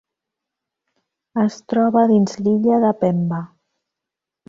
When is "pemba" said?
3.07-3.47